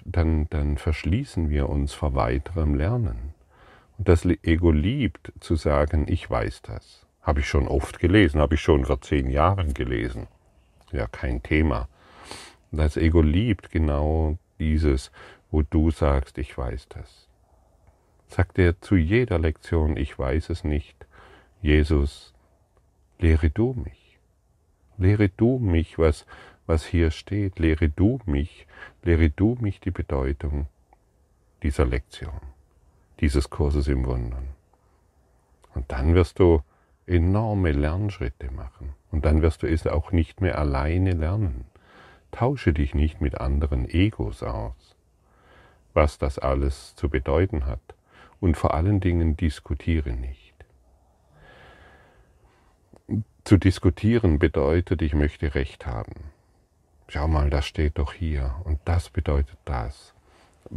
dann, 0.06 0.50
dann 0.50 0.78
verschließen 0.78 1.50
wir 1.50 1.70
uns 1.70 1.94
vor 1.94 2.16
weiterem 2.16 2.75
Lernen. 2.75 3.34
Und 3.98 4.08
das 4.08 4.25
Ego 4.25 4.72
liebt 4.72 5.32
zu 5.40 5.56
sagen, 5.56 6.06
ich 6.08 6.30
weiß 6.30 6.63
das. 6.63 7.06
Habe 7.22 7.42
ich 7.42 7.48
schon 7.48 7.68
oft 7.68 8.00
gelesen, 8.00 8.42
habe 8.42 8.56
ich 8.56 8.62
schon 8.62 8.86
vor 8.86 9.00
zehn 9.01 9.30
Jahren 9.30 9.74
gelesen. 9.74 10.28
Ja, 10.92 11.08
kein 11.08 11.44
Thema. 11.44 11.88
Das 12.72 12.98
Ego 12.98 13.22
liebt 13.22 13.70
genau 13.70 14.38
dieses, 14.60 15.12
wo 15.51 15.62
du 15.62 15.92
sagst, 15.92 16.38
ich 16.40 16.58
weiß 16.58 16.88
das. 16.90 17.28
Sagt 18.32 18.58
er 18.58 18.82
zu 18.82 18.96
jeder 18.96 19.40
Lektion, 19.40 19.98
ich 19.98 20.18
weiß 20.18 20.50
es 20.50 20.64
nicht. 20.64 21.06
Jesus, 21.62 22.34
lehre 23.20 23.50
du 23.50 23.74
mich. 23.74 24.18
Lehre 24.98 25.30
du 25.30 25.60
mich, 25.60 26.00
was, 26.00 26.26
was 26.66 26.86
hier 26.86 27.12
steht. 27.12 27.60
Lehre 27.60 27.90
du 27.90 28.20
mich, 28.26 28.66
lehre 29.04 29.30
du 29.30 29.58
mich 29.60 29.80
die 29.80 29.92
Bedeutung 29.92 30.68
dieser 31.62 31.86
Lektion 31.86 32.42
dieses 33.22 33.52
Kurses 33.52 33.88
im 33.88 34.06
Wundern. 34.06 34.48
Und 35.76 35.92
dann 35.92 36.16
wirst 36.16 36.40
du 36.40 36.62
enorme 37.06 37.72
Lernschritte 37.72 38.52
machen. 38.52 38.94
Und 39.12 39.26
dann 39.26 39.42
wirst 39.42 39.64
du 39.64 39.68
es 39.68 39.86
auch 39.88 40.12
nicht 40.12 40.42
mehr 40.42 40.58
alleine 40.58 41.14
lernen. 41.14 41.66
Tausche 42.32 42.74
dich 42.74 42.96
nicht 42.96 43.22
mit 43.22 43.40
anderen 43.40 43.88
Egos 43.88 44.42
aus, 44.42 44.96
was 45.94 46.18
das 46.18 46.40
alles 46.40 46.96
zu 46.96 47.10
bedeuten 47.10 47.66
hat. 47.66 47.82
Und 48.42 48.58
vor 48.58 48.74
allen 48.74 49.00
Dingen 49.00 49.38
diskutiere 49.38 50.10
nicht. 50.12 50.54
Zu 53.46 53.58
diskutieren 53.58 54.40
bedeutet, 54.40 55.02
ich 55.02 55.14
möchte 55.14 55.56
Recht 55.56 55.86
haben. 55.86 56.32
Schau 57.08 57.28
mal, 57.28 57.50
das 57.50 57.66
steht 57.66 57.98
doch 57.98 58.14
hier 58.14 58.56
und 58.66 58.80
das 58.86 59.10
bedeutet 59.10 59.58
das. 59.64 60.14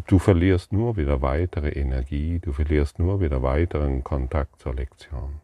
Du 0.07 0.19
verlierst 0.19 0.73
nur 0.73 0.97
wieder 0.97 1.23
weitere 1.23 1.71
Energie, 1.71 2.39
du 2.39 2.53
verlierst 2.53 2.99
nur 2.99 3.21
wieder 3.21 3.43
weiteren 3.43 4.05
Kontakt 4.05 4.61
zur 4.61 4.75
Lektion. 4.75 5.41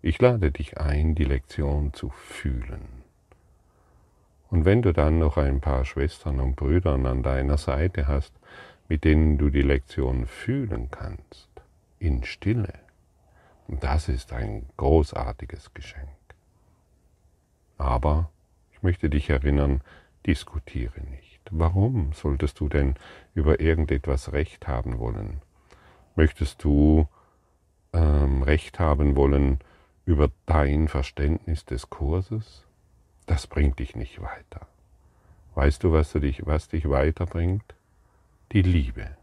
Ich 0.00 0.20
lade 0.20 0.50
dich 0.50 0.78
ein, 0.78 1.14
die 1.14 1.24
Lektion 1.24 1.92
zu 1.92 2.10
fühlen. 2.10 3.02
Und 4.50 4.64
wenn 4.64 4.82
du 4.82 4.92
dann 4.92 5.18
noch 5.18 5.38
ein 5.38 5.60
paar 5.60 5.84
Schwestern 5.84 6.38
und 6.38 6.56
Brüder 6.56 6.92
an 6.92 7.22
deiner 7.22 7.56
Seite 7.56 8.06
hast, 8.06 8.34
mit 8.88 9.04
denen 9.04 9.38
du 9.38 9.50
die 9.50 9.62
Lektion 9.62 10.26
fühlen 10.26 10.90
kannst, 10.90 11.48
in 11.98 12.24
Stille, 12.24 12.74
das 13.68 14.08
ist 14.08 14.32
ein 14.32 14.66
großartiges 14.76 15.72
Geschenk. 15.74 16.08
Aber 17.78 18.30
ich 18.72 18.82
möchte 18.82 19.08
dich 19.08 19.30
erinnern, 19.30 19.80
diskutiere 20.26 21.00
nicht. 21.00 21.40
Warum 21.50 22.12
solltest 22.12 22.60
du 22.60 22.68
denn 22.68 22.94
über 23.34 23.60
irgendetwas 23.60 24.32
Recht 24.32 24.68
haben 24.68 24.98
wollen? 24.98 25.42
Möchtest 26.14 26.62
du 26.62 27.08
ähm, 27.92 28.42
Recht 28.42 28.78
haben 28.78 29.16
wollen 29.16 29.58
über 30.04 30.30
dein 30.46 30.88
Verständnis 30.88 31.64
des 31.64 31.90
Kurses? 31.90 32.64
Das 33.26 33.46
bringt 33.46 33.78
dich 33.78 33.96
nicht 33.96 34.20
weiter. 34.20 34.66
Weißt 35.54 35.82
du, 35.84 35.92
was, 35.92 36.12
du 36.12 36.20
dich, 36.20 36.46
was 36.46 36.68
dich 36.68 36.88
weiterbringt? 36.88 37.74
Die 38.52 38.60
Liebe. 38.60 39.16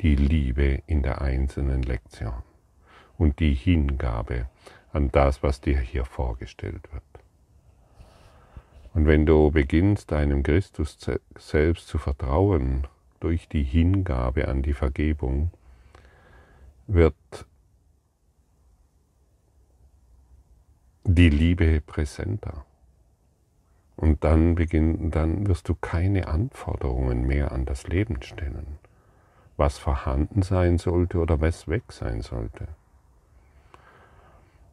Die 0.00 0.16
Liebe 0.16 0.82
in 0.88 1.04
der 1.04 1.20
einzelnen 1.20 1.84
Lektion 1.84 2.42
und 3.16 3.38
die 3.38 3.54
Hingabe 3.54 4.48
an 4.92 5.12
das, 5.12 5.44
was 5.44 5.60
dir 5.60 5.78
hier 5.78 6.04
vorgestellt 6.04 6.92
wird. 6.92 7.04
Und 8.92 9.06
wenn 9.06 9.24
du 9.24 9.52
beginnst, 9.52 10.10
deinem 10.10 10.42
Christus 10.42 10.98
selbst 11.38 11.86
zu 11.86 11.98
vertrauen 11.98 12.88
durch 13.20 13.48
die 13.48 13.62
Hingabe 13.62 14.48
an 14.48 14.62
die 14.62 14.74
Vergebung, 14.74 15.52
wird 16.88 17.14
die 21.04 21.30
Liebe 21.30 21.80
präsenter. 21.82 22.64
Und 24.00 24.24
dann, 24.24 24.54
beginn, 24.54 25.10
dann 25.10 25.46
wirst 25.46 25.68
du 25.68 25.74
keine 25.74 26.26
Anforderungen 26.26 27.26
mehr 27.26 27.52
an 27.52 27.66
das 27.66 27.86
Leben 27.86 28.22
stellen, 28.22 28.78
was 29.58 29.76
vorhanden 29.76 30.40
sein 30.40 30.78
sollte 30.78 31.18
oder 31.18 31.42
was 31.42 31.68
weg 31.68 31.82
sein 31.90 32.22
sollte. 32.22 32.66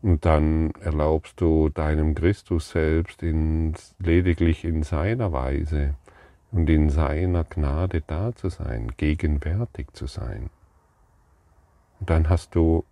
Und 0.01 0.23
dann 0.23 0.71
erlaubst 0.79 1.41
du 1.41 1.67
deinem 1.67 2.15
Christus 2.15 2.69
selbst 2.69 3.21
in, 3.21 3.73
lediglich 3.99 4.63
in 4.63 4.83
seiner 4.83 5.33
Weise 5.33 5.95
und 6.53 6.69
in 6.69 6.89
seiner 6.89 7.43
Gnade 7.43 8.03
da 8.07 8.33
zu 8.33 8.47
sein, 8.47 8.93
gegenwärtig 8.95 9.87
zu 9.91 10.07
sein. 10.07 10.49
Und 11.99 12.09
dann 12.09 12.29
hast 12.29 12.55
du, 12.55 12.85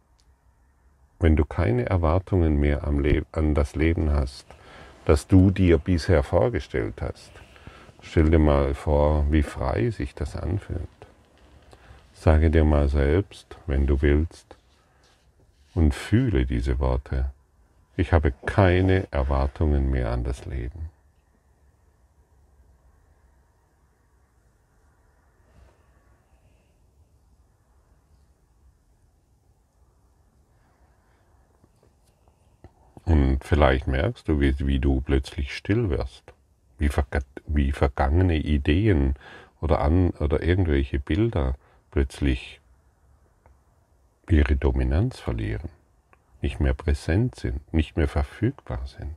wenn 1.21 1.37
du 1.37 1.45
keine 1.45 1.85
Erwartungen 1.85 2.59
mehr 2.59 2.85
an 2.85 3.55
das 3.55 3.77
Leben 3.77 4.11
hast, 4.11 4.45
das 5.05 5.27
du 5.27 5.51
dir 5.51 5.77
bisher 5.77 6.23
vorgestellt 6.23 7.01
hast, 7.01 7.31
stell 8.01 8.29
dir 8.29 8.39
mal 8.39 8.73
vor, 8.73 9.25
wie 9.31 9.43
frei 9.43 9.89
sich 9.91 10.13
das 10.15 10.35
anfühlt. 10.35 10.81
Sage 12.13 12.49
dir 12.49 12.63
mal 12.63 12.89
selbst, 12.89 13.57
wenn 13.67 13.87
du 13.87 14.01
willst, 14.01 14.55
und 15.75 15.93
fühle 15.93 16.45
diese 16.45 16.79
Worte. 16.79 17.31
Ich 17.97 18.13
habe 18.13 18.33
keine 18.45 19.07
Erwartungen 19.11 19.91
mehr 19.91 20.11
an 20.11 20.23
das 20.23 20.45
Leben. 20.45 20.89
Und 33.05 33.43
vielleicht 33.43 33.87
merkst 33.87 34.27
du, 34.27 34.39
wie, 34.39 34.55
wie 34.59 34.79
du 34.79 35.01
plötzlich 35.01 35.55
still 35.55 35.89
wirst, 35.89 36.33
wie, 36.79 36.89
wie 37.45 37.71
vergangene 37.71 38.37
Ideen 38.37 39.13
oder, 39.61 39.79
an, 39.79 40.09
oder 40.11 40.41
irgendwelche 40.41 40.99
Bilder 40.99 41.55
plötzlich 41.91 42.59
ihre 44.29 44.55
Dominanz 44.55 45.19
verlieren, 45.19 45.69
nicht 46.41 46.59
mehr 46.59 46.73
präsent 46.73 47.35
sind, 47.35 47.73
nicht 47.73 47.95
mehr 47.95 48.07
verfügbar 48.07 48.85
sind. 48.87 49.15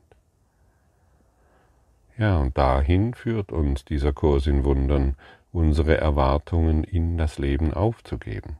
Ja, 2.18 2.38
und 2.38 2.58
dahin 2.58 3.14
führt 3.14 3.52
uns 3.52 3.84
dieser 3.84 4.12
Kurs 4.12 4.46
in 4.46 4.64
Wundern, 4.64 5.16
unsere 5.52 5.96
Erwartungen 5.96 6.84
in 6.84 7.16
das 7.16 7.38
Leben 7.38 7.72
aufzugeben 7.72 8.58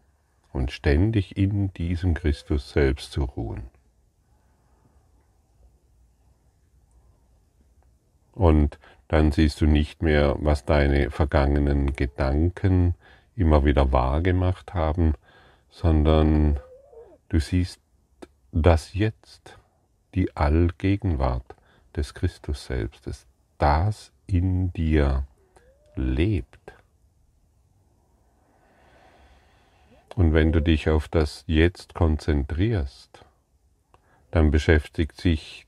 und 0.53 0.73
ständig 0.73 1.37
in 1.37 1.73
diesem 1.75 2.15
Christus 2.15 2.71
selbst 2.71 3.13
zu 3.13 3.25
ruhen. 3.25 3.65
Und 8.39 8.79
dann 9.09 9.33
siehst 9.33 9.61
du 9.61 9.67
nicht 9.67 10.01
mehr, 10.01 10.37
was 10.39 10.65
deine 10.65 11.11
vergangenen 11.11 11.95
Gedanken 11.95 12.95
immer 13.35 13.65
wieder 13.65 13.91
wahrgemacht 13.91 14.75
haben, 14.75 15.15
sondern 15.71 16.61
du 17.31 17.41
siehst 17.41 17.81
das 18.53 18.95
Jetzt, 18.95 19.59
die 20.15 20.37
Allgegenwart 20.37 21.57
des 21.97 22.15
Christus 22.15 22.67
selbst, 22.67 23.09
das 23.59 24.13
in 24.29 24.73
dir 24.73 25.27
lebt. 25.97 26.75
Und 30.15 30.33
wenn 30.33 30.53
du 30.53 30.63
dich 30.63 30.89
auf 30.89 31.09
das 31.09 31.43
Jetzt 31.49 31.95
konzentrierst, 31.95 33.25
dann 34.31 34.53
beschäftigt 34.53 35.21
sich 35.21 35.68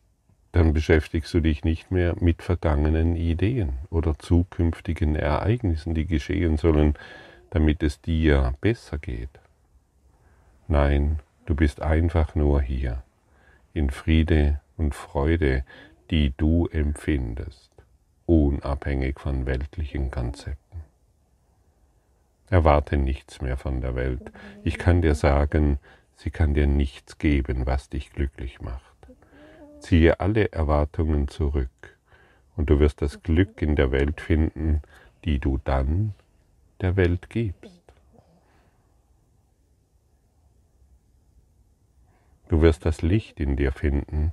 dann 0.52 0.72
beschäftigst 0.72 1.32
du 1.32 1.40
dich 1.40 1.64
nicht 1.64 1.90
mehr 1.90 2.14
mit 2.18 2.42
vergangenen 2.42 3.16
Ideen 3.16 3.74
oder 3.88 4.18
zukünftigen 4.18 5.14
Ereignissen, 5.14 5.94
die 5.94 6.06
geschehen 6.06 6.56
sollen, 6.56 6.94
damit 7.50 7.82
es 7.82 8.00
dir 8.00 8.54
besser 8.60 8.98
geht. 8.98 9.30
Nein, 10.66 11.20
du 11.46 11.54
bist 11.54 11.82
einfach 11.82 12.34
nur 12.34 12.62
hier, 12.62 13.02
in 13.72 13.90
Friede 13.90 14.60
und 14.76 14.94
Freude, 14.94 15.64
die 16.10 16.32
du 16.36 16.66
empfindest, 16.66 17.70
unabhängig 18.26 19.20
von 19.20 19.46
weltlichen 19.46 20.10
Konzepten. 20.10 20.82
Erwarte 22.48 22.96
nichts 22.96 23.40
mehr 23.40 23.56
von 23.56 23.80
der 23.80 23.94
Welt. 23.94 24.32
Ich 24.64 24.76
kann 24.76 25.02
dir 25.02 25.14
sagen, 25.14 25.78
sie 26.16 26.30
kann 26.30 26.54
dir 26.54 26.66
nichts 26.66 27.18
geben, 27.18 27.66
was 27.66 27.88
dich 27.88 28.10
glücklich 28.10 28.60
macht. 28.60 28.89
Ziehe 29.80 30.20
alle 30.20 30.52
Erwartungen 30.52 31.28
zurück 31.28 31.96
und 32.56 32.70
du 32.70 32.78
wirst 32.78 33.02
das 33.02 33.22
Glück 33.22 33.62
in 33.62 33.76
der 33.76 33.90
Welt 33.90 34.20
finden, 34.20 34.82
die 35.24 35.38
du 35.38 35.58
dann 35.64 36.14
der 36.80 36.96
Welt 36.96 37.30
gibst. 37.30 37.80
Du 42.48 42.62
wirst 42.62 42.84
das 42.84 43.02
Licht 43.02 43.38
in 43.38 43.56
dir 43.56 43.72
finden 43.72 44.32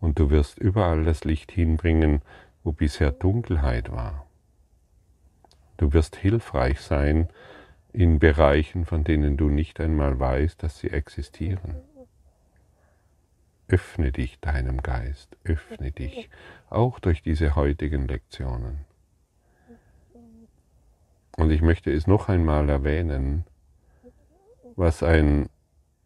und 0.00 0.18
du 0.18 0.30
wirst 0.30 0.58
überall 0.58 1.04
das 1.04 1.24
Licht 1.24 1.52
hinbringen, 1.52 2.22
wo 2.64 2.72
bisher 2.72 3.12
Dunkelheit 3.12 3.92
war. 3.92 4.26
Du 5.76 5.92
wirst 5.92 6.16
hilfreich 6.16 6.80
sein 6.80 7.28
in 7.92 8.18
Bereichen, 8.18 8.84
von 8.84 9.04
denen 9.04 9.36
du 9.36 9.48
nicht 9.48 9.80
einmal 9.80 10.18
weißt, 10.18 10.62
dass 10.62 10.78
sie 10.78 10.90
existieren. 10.90 11.76
Öffne 13.68 14.12
dich 14.12 14.40
deinem 14.40 14.82
Geist, 14.82 15.36
öffne 15.44 15.92
dich, 15.92 16.30
auch 16.70 16.98
durch 16.98 17.22
diese 17.22 17.54
heutigen 17.54 18.08
Lektionen. 18.08 18.86
Und 21.36 21.50
ich 21.50 21.62
möchte 21.62 21.92
es 21.92 22.06
noch 22.06 22.28
einmal 22.28 22.68
erwähnen, 22.68 23.44
was 24.74 25.02
ein, 25.02 25.48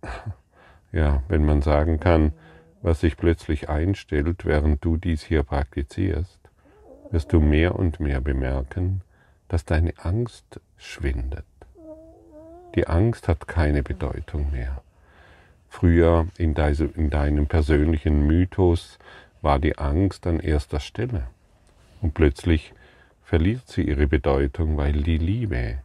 ja, 0.92 1.22
wenn 1.28 1.44
man 1.44 1.62
sagen 1.62 2.00
kann, 2.00 2.32
was 2.82 3.00
sich 3.00 3.16
plötzlich 3.16 3.68
einstellt, 3.68 4.44
während 4.44 4.84
du 4.84 4.96
dies 4.96 5.22
hier 5.22 5.44
praktizierst, 5.44 6.40
wirst 7.10 7.32
du 7.32 7.40
mehr 7.40 7.76
und 7.76 8.00
mehr 8.00 8.20
bemerken, 8.20 9.02
dass 9.48 9.64
deine 9.64 9.92
Angst 9.98 10.60
schwindet. 10.76 11.44
Die 12.74 12.88
Angst 12.88 13.28
hat 13.28 13.46
keine 13.46 13.82
Bedeutung 13.82 14.50
mehr. 14.50 14.82
Früher 15.72 16.28
in, 16.36 16.52
deinem 16.52 17.46
persönlichen 17.46 18.26
Mythos 18.26 18.98
war 19.40 19.58
die 19.58 19.78
Angst 19.78 20.26
an 20.26 20.38
erster 20.38 20.80
Stelle. 20.80 21.28
Und 22.02 22.12
plötzlich 22.12 22.74
verliert 23.24 23.66
sie 23.68 23.88
ihre 23.88 24.06
Bedeutung, 24.06 24.76
weil 24.76 24.92
die 24.92 25.16
Liebe 25.16 25.78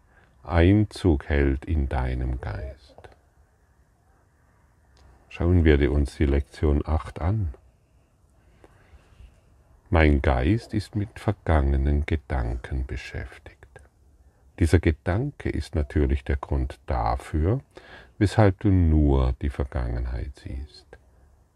Einzug 0.44 1.30
hält 1.30 1.64
in 1.64 1.88
deinem 1.88 2.42
Geist. 2.42 2.96
Schauen 5.30 5.64
wir 5.64 5.90
uns 5.90 6.18
die 6.18 6.26
Lektion 6.26 6.84
8 6.86 7.22
an. 7.22 7.54
Mein 9.90 10.22
Geist 10.22 10.74
ist 10.74 10.98
mit 10.98 11.18
vergangenen 11.18 12.06
Gedanken 12.06 12.86
beschäftigt. 12.86 13.56
Dieser 14.60 14.80
Gedanke 14.80 15.50
ist 15.50 15.76
natürlich 15.76 16.26
der 16.26 16.36
Grund 16.36 16.78
dafür, 16.88 17.62
weshalb 18.18 18.60
du 18.60 18.70
nur 18.70 19.34
die 19.42 19.50
Vergangenheit 19.50 20.32
siehst. 20.36 20.86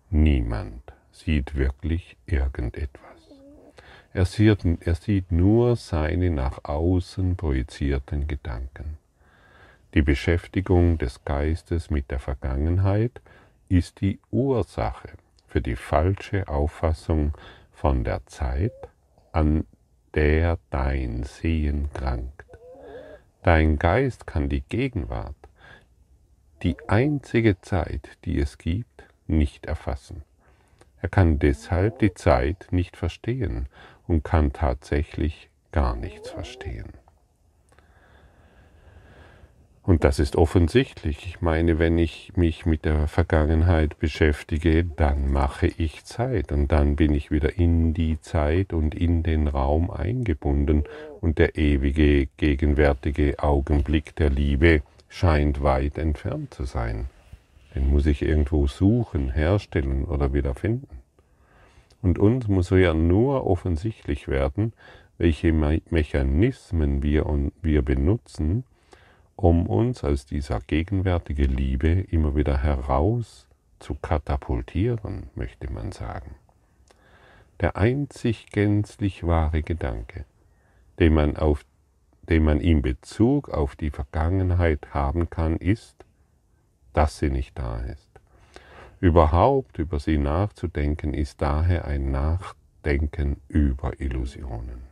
Niemand 0.10 0.84
sieht 1.12 1.56
wirklich 1.56 2.18
irgendetwas. 2.26 3.02
Er 4.14 4.26
sieht, 4.26 4.66
er 4.82 4.96
sieht 4.96 5.32
nur 5.32 5.76
seine 5.76 6.30
nach 6.30 6.66
außen 6.66 7.38
projizierten 7.38 8.28
Gedanken. 8.28 8.98
Die 9.94 10.02
Beschäftigung 10.02 10.98
des 10.98 11.24
Geistes 11.26 11.90
mit 11.90 12.12
der 12.12 12.20
Vergangenheit 12.20 13.22
ist 13.70 14.02
die 14.02 14.20
Ursache 14.30 15.10
für 15.48 15.62
die 15.62 15.76
falsche 15.76 16.48
Auffassung 16.48 17.34
von 17.72 18.04
der 18.04 18.26
Zeit, 18.26 18.74
an 19.32 19.66
der 20.14 20.60
dein 20.70 21.24
Sehen 21.24 21.90
krankt. 21.94 22.46
Dein 23.44 23.80
Geist 23.80 24.28
kann 24.28 24.50
die 24.50 24.62
Gegenwart 24.62 25.36
die 26.64 26.78
einzige 26.88 27.60
Zeit, 27.62 28.18
die 28.26 28.40
es 28.40 28.58
gibt, 28.58 29.04
nicht 29.28 29.66
erfassen. 29.66 30.24
Er 31.02 31.10
kann 31.10 31.40
deshalb 31.40 32.00
die 32.00 32.14
Zeit 32.14 32.68
nicht 32.72 32.96
verstehen 32.96 33.68
und 34.08 34.24
kann 34.24 34.54
tatsächlich 34.54 35.50
gar 35.72 35.96
nichts 35.96 36.30
verstehen. 36.30 36.94
Und 39.84 40.04
das 40.04 40.20
ist 40.20 40.36
offensichtlich. 40.36 41.26
Ich 41.26 41.42
meine, 41.42 41.80
wenn 41.80 41.98
ich 41.98 42.34
mich 42.36 42.68
mit 42.68 42.86
der 42.86 43.08
Vergangenheit 43.08 43.98
beschäftige, 43.98 44.86
dann 44.86 45.32
mache 45.32 45.66
ich 45.66 46.06
Zeit 46.06 46.52
und 46.52 46.72
dann 46.72 46.96
bin 46.96 47.16
ich 47.16 47.32
wieder 47.32 47.58
in 47.58 47.96
die 47.96 48.22
Zeit 48.22 48.74
und 48.74 48.94
in 48.94 49.24
den 49.24 49.48
Raum 49.48 49.90
eingebunden 49.90 50.84
und 51.20 51.40
der 51.40 51.58
ewige, 51.58 52.28
gegenwärtige 52.38 53.40
Augenblick 53.40 54.16
der 54.18 54.30
Liebe 54.30 54.84
scheint 55.12 55.62
weit 55.62 55.98
entfernt 55.98 56.54
zu 56.54 56.64
sein. 56.64 57.10
Den 57.76 57.90
muss 57.90 58.06
ich 58.06 58.22
irgendwo 58.22 58.66
suchen, 58.68 59.30
herstellen 59.30 60.06
oder 60.06 60.34
wiederfinden. 60.34 61.00
Und 62.02 62.18
uns 62.18 62.48
muss 62.48 62.70
ja 62.70 62.94
nur 62.94 63.46
offensichtlich 63.46 64.30
werden, 64.30 64.72
welche 65.18 65.52
Mechanismen 65.52 67.04
wir, 67.04 67.26
wir 67.62 67.82
benutzen, 67.82 68.64
um 69.36 69.68
uns 69.68 70.04
aus 70.06 70.26
dieser 70.26 70.62
gegenwärtigen 70.62 71.52
Liebe 71.52 71.90
immer 71.90 72.36
wieder 72.36 72.64
heraus 72.64 73.48
zu 73.80 73.96
katapultieren, 73.96 75.30
möchte 75.36 75.70
man 75.72 75.92
sagen. 75.92 76.36
Der 77.60 77.76
einzig 77.76 78.48
gänzlich 78.52 79.26
wahre 79.28 79.62
Gedanke, 79.62 80.26
den 81.00 81.14
man 81.14 81.36
auf 81.36 81.66
den 82.30 82.44
man 82.44 82.60
in 82.60 82.82
Bezug 82.82 83.50
auf 83.50 83.76
die 83.76 83.90
Vergangenheit 83.90 84.94
haben 84.94 85.30
kann, 85.30 85.58
ist, 85.58 86.06
dass 86.94 87.20
sie 87.20 87.30
nicht 87.30 87.58
da 87.58 87.80
ist. 87.80 88.10
Überhaupt 89.00 89.80
über 89.80 90.00
sie 90.00 90.18
nachzudenken 90.18 91.14
ist 91.14 91.42
daher 91.42 91.86
ein 91.86 92.12
Nachdenken 92.12 93.38
über 93.48 94.00
Illusionen. 94.00 94.84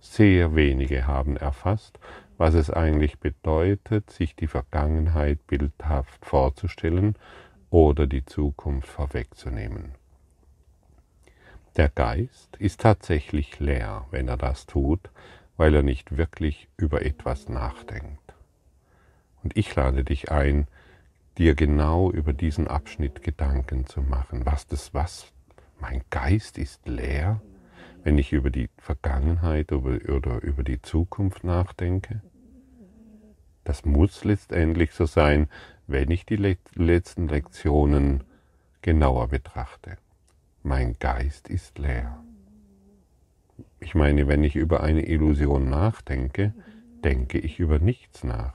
Sehr 0.00 0.54
wenige 0.54 1.06
haben 1.06 1.36
erfasst, 1.36 1.98
was 2.38 2.54
es 2.54 2.70
eigentlich 2.70 3.18
bedeutet, 3.18 4.08
sich 4.10 4.34
die 4.34 4.46
Vergangenheit 4.46 5.46
bildhaft 5.46 6.24
vorzustellen 6.24 7.16
oder 7.68 8.06
die 8.06 8.24
Zukunft 8.24 8.88
vorwegzunehmen. 8.88 9.92
Der 11.76 11.90
Geist 11.90 12.56
ist 12.56 12.80
tatsächlich 12.80 13.60
leer, 13.60 14.06
wenn 14.10 14.26
er 14.26 14.38
das 14.38 14.64
tut, 14.64 15.10
weil 15.60 15.74
er 15.74 15.82
nicht 15.82 16.16
wirklich 16.16 16.70
über 16.78 17.04
etwas 17.04 17.50
nachdenkt. 17.50 18.32
Und 19.42 19.54
ich 19.58 19.76
lade 19.76 20.04
dich 20.04 20.32
ein, 20.32 20.66
dir 21.36 21.54
genau 21.54 22.10
über 22.10 22.32
diesen 22.32 22.66
Abschnitt 22.66 23.22
Gedanken 23.22 23.84
zu 23.84 24.00
machen. 24.00 24.46
Was 24.46 24.66
das 24.68 24.94
was? 24.94 25.30
Mein 25.78 26.00
Geist 26.08 26.56
ist 26.56 26.88
leer, 26.88 27.42
wenn 28.02 28.16
ich 28.16 28.32
über 28.32 28.48
die 28.48 28.70
Vergangenheit 28.78 29.70
oder 29.70 30.42
über 30.42 30.62
die 30.62 30.80
Zukunft 30.80 31.44
nachdenke? 31.44 32.22
Das 33.62 33.84
muss 33.84 34.24
letztendlich 34.24 34.92
so 34.92 35.04
sein, 35.04 35.46
wenn 35.86 36.10
ich 36.10 36.24
die 36.24 36.36
letzten 36.36 37.28
Lektionen 37.28 38.24
genauer 38.80 39.28
betrachte. 39.28 39.98
Mein 40.62 40.98
Geist 40.98 41.50
ist 41.50 41.78
leer. 41.78 42.18
Ich 43.80 43.94
meine, 43.94 44.28
wenn 44.28 44.44
ich 44.44 44.56
über 44.56 44.82
eine 44.82 45.06
Illusion 45.06 45.68
nachdenke, 45.70 46.54
denke 47.02 47.38
ich 47.38 47.58
über 47.58 47.78
nichts 47.78 48.24
nach. 48.24 48.54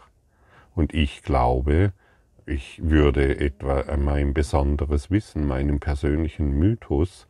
Und 0.75 0.93
ich 0.93 1.23
glaube, 1.23 1.93
ich 2.45 2.79
würde 2.83 3.39
etwa 3.39 3.83
mein 3.97 4.33
besonderes 4.35 5.09
Wissen, 5.09 5.47
meinen 5.47 5.79
persönlichen 5.79 6.51
Mythos 6.59 7.27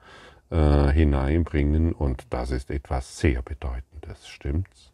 äh, 0.49 0.91
hineinbringen 0.91 1.93
und 1.93 2.27
das 2.31 2.51
ist 2.51 2.69
etwas 2.69 3.17
sehr 3.17 3.41
Bedeutendes, 3.41 4.27
stimmt's? 4.27 4.91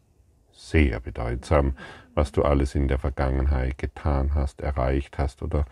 Sehr 0.51 0.99
bedeutsam, 0.99 1.75
was 2.13 2.31
du 2.31 2.43
alles 2.43 2.75
in 2.75 2.87
der 2.87 2.99
Vergangenheit 2.99 3.79
getan 3.79 4.35
hast, 4.35 4.61
erreicht 4.61 5.17
hast 5.17 5.41
oder 5.41 5.65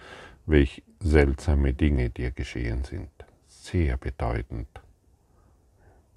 welch 0.48 0.82
seltsame 1.00 1.74
Dinge 1.74 2.10
dir 2.10 2.32
geschehen 2.32 2.84
sind. 2.84 3.12
Sehr 3.48 3.98
bedeutend. 3.98 4.68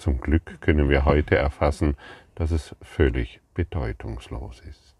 Zum 0.02 0.20
Glück 0.20 0.60
können 0.60 0.88
wir 0.88 1.04
heute 1.04 1.36
erfassen, 1.36 1.96
dass 2.34 2.50
es 2.50 2.74
völlig 2.82 3.40
bedeutungslos 3.54 4.60
ist. 4.68 4.96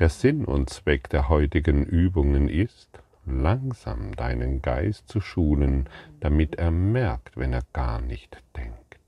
Der 0.00 0.08
Sinn 0.08 0.44
und 0.44 0.70
Zweck 0.70 1.08
der 1.08 1.28
heutigen 1.28 1.84
Übungen 1.84 2.48
ist, 2.48 2.88
langsam 3.24 4.16
deinen 4.16 4.60
Geist 4.60 5.06
zu 5.06 5.20
schulen, 5.20 5.88
damit 6.18 6.56
er 6.56 6.72
merkt, 6.72 7.36
wenn 7.36 7.52
er 7.52 7.62
gar 7.72 8.00
nicht 8.00 8.42
denkt. 8.56 8.98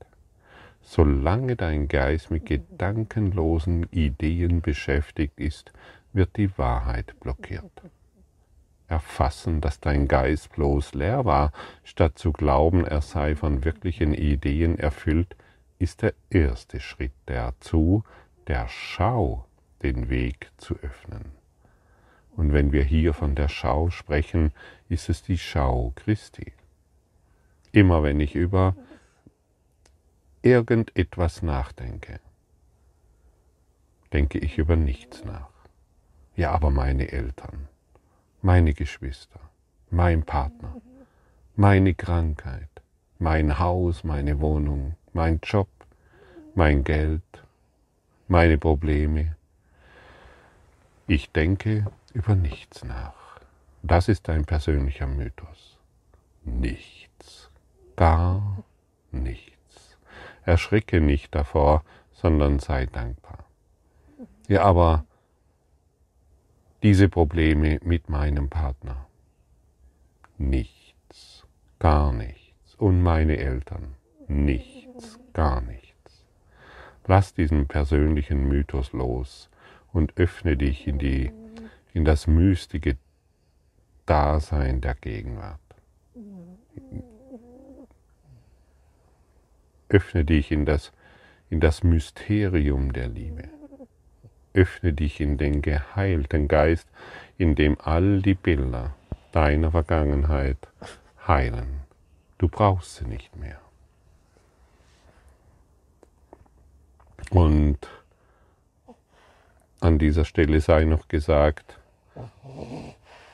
Solange 0.81 1.57
dein 1.57 1.89
Geist 1.89 2.31
mit 2.31 2.45
gedankenlosen 2.45 3.83
Ideen 3.91 4.61
beschäftigt 4.61 5.41
ist, 5.41 5.73
wird 6.13 6.37
die 6.37 6.57
Wahrheit 6.57 7.19
blockiert. 7.19 7.81
Erfassen, 8.87 9.61
dass 9.61 9.79
dein 9.79 10.07
Geist 10.07 10.51
bloß 10.53 10.93
leer 10.93 11.25
war, 11.25 11.51
statt 11.83 12.19
zu 12.19 12.31
glauben, 12.31 12.85
er 12.85 13.01
sei 13.01 13.35
von 13.35 13.63
wirklichen 13.63 14.13
Ideen 14.13 14.77
erfüllt, 14.77 15.35
ist 15.79 16.01
der 16.01 16.13
erste 16.29 16.79
Schritt 16.79 17.13
dazu, 17.25 18.03
der 18.47 18.67
Schau 18.67 19.45
den 19.81 20.09
Weg 20.09 20.51
zu 20.57 20.75
öffnen. 20.77 21.31
Und 22.35 22.53
wenn 22.53 22.71
wir 22.71 22.83
hier 22.83 23.13
von 23.13 23.35
der 23.35 23.47
Schau 23.47 23.89
sprechen, 23.89 24.51
ist 24.89 25.09
es 25.09 25.23
die 25.23 25.37
Schau 25.37 25.93
Christi. 25.95 26.53
Immer 27.71 28.03
wenn 28.03 28.19
ich 28.19 28.35
über 28.35 28.75
irgendetwas 30.41 31.41
nachdenke, 31.41 32.19
denke 34.13 34.37
ich 34.39 34.57
über 34.57 34.75
nichts 34.75 35.23
nach. 35.23 35.49
Ja, 36.35 36.51
aber 36.51 36.69
meine 36.69 37.11
Eltern, 37.11 37.67
meine 38.45 38.75
Geschwister, 38.75 39.39
mein 39.89 40.21
Partner, 40.21 40.79
meine 41.55 41.95
Krankheit, 41.95 42.69
mein 43.17 43.57
Haus, 43.57 44.03
meine 44.03 44.39
Wohnung, 44.39 44.95
mein 45.13 45.39
Job, 45.41 45.67
mein 46.53 46.83
Geld, 46.83 47.23
meine 48.27 48.59
Probleme. 48.59 49.35
Ich 51.07 51.31
denke 51.31 51.87
über 52.13 52.35
nichts 52.35 52.83
nach. 52.83 53.39
Das 53.81 54.09
ist 54.09 54.29
ein 54.29 54.45
persönlicher 54.45 55.07
Mythos. 55.07 55.79
Nichts. 56.43 57.49
Gar 57.95 58.63
nichts. 59.11 59.97
Erschricke 60.43 61.01
nicht 61.01 61.33
davor, 61.33 61.83
sondern 62.13 62.59
sei 62.59 62.85
dankbar. 62.85 63.43
Ja, 64.47 64.61
aber 64.61 65.03
diese 66.85 67.09
Probleme 67.09 67.79
mit 67.83 68.09
meinem 68.09 68.47
Partner. 68.47 69.07
Nichts. 70.37 71.43
Gar 71.79 72.13
nichts. 72.13 72.75
Und 72.75 73.01
meine 73.01 73.37
Eltern. 73.37 73.95
Nichts. 74.27 75.19
Gar 75.33 75.61
nichts. 75.61 76.27
Lass 77.07 77.33
diesen 77.33 77.65
persönlichen 77.67 78.47
Mythos 78.47 78.93
los 78.93 79.49
und 79.93 80.15
öffne 80.15 80.57
dich 80.57 80.85
in, 80.85 80.99
die, 80.99 81.31
in 81.95 82.05
das 82.05 82.27
mystische 82.27 82.97
Dasein 84.05 84.79
der 84.79 84.93
Gegenwart. 84.93 85.59
Öffne 89.89 90.23
dich 90.23 90.51
in 90.51 90.67
das, 90.67 90.93
in 91.49 91.59
das 91.59 91.83
Mysterium 91.83 92.93
der 92.93 93.07
Liebe. 93.07 93.49
Öffne 94.55 94.93
dich 94.93 95.19
in 95.19 95.37
den 95.37 95.61
geheilten 95.61 96.47
Geist, 96.47 96.87
in 97.37 97.55
dem 97.55 97.77
all 97.79 98.21
die 98.21 98.35
Bilder 98.35 98.95
deiner 99.33 99.71
Vergangenheit 99.71 100.57
heilen. 101.27 101.81
Du 102.37 102.47
brauchst 102.47 102.95
sie 102.95 103.05
nicht 103.05 103.35
mehr. 103.35 103.59
Und 107.31 107.79
an 109.81 109.99
dieser 109.99 110.23
Stelle 110.23 110.61
sei 110.61 110.85
noch 110.85 111.09
gesagt, 111.09 111.77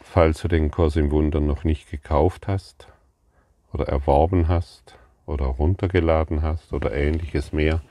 falls 0.02 0.42
du 0.42 0.48
den 0.48 0.72
Kurs 0.72 0.96
im 0.96 1.12
Wunder 1.12 1.40
noch 1.40 1.64
nicht 1.64 1.92
gekauft 1.92 2.48
hast 2.48 2.88
oder 3.74 3.88
erworben 3.88 4.48
hast 4.48 4.98
oder 5.28 5.46
runtergeladen 5.46 6.42
hast 6.42 6.74
oder 6.74 6.94
ähnliches 6.94 7.54
mehr, 7.54 7.82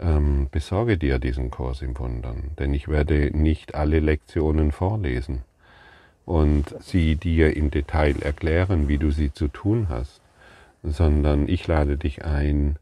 ähm, 0.00 0.48
besorge 0.50 0.98
dir 0.98 1.18
diesen 1.18 1.50
Kurs 1.50 1.82
im 1.82 1.98
Wundern, 1.98 2.50
denn 2.58 2.74
ich 2.74 2.88
werde 2.88 3.36
nicht 3.36 3.74
alle 3.74 4.00
Lektionen 4.00 4.72
vorlesen 4.72 5.42
und 6.24 6.74
sie 6.80 7.16
dir 7.16 7.56
im 7.56 7.70
Detail 7.70 8.20
erklären, 8.22 8.88
wie 8.88 8.98
du 8.98 9.10
sie 9.10 9.32
zu 9.32 9.48
tun 9.48 9.88
hast, 9.88 10.20
sondern 10.82 11.48
ich 11.48 11.66
lade 11.66 11.96
dich 11.96 12.24
ein, 12.24 12.78